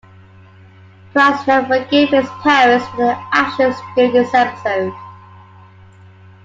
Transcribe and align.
Price 1.13 1.45
never 1.45 1.67
forgave 1.67 2.09
his 2.09 2.27
parents 2.41 2.87
for 2.87 2.97
their 3.05 3.23
actions 3.31 3.75
during 3.95 4.11
this 4.13 4.33
episode. 4.33 4.95